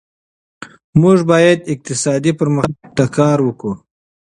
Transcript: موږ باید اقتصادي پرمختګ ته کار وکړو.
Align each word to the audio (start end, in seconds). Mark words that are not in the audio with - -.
موږ 1.01 1.17
باید 1.31 1.59
اقتصادي 1.73 2.31
پرمختګ 2.39 2.85
ته 2.97 3.05
کار 3.17 3.37
وکړو. 3.43 3.73